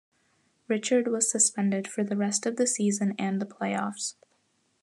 [0.67, 4.15] Richard was suspended for the rest of the season and the playoffs.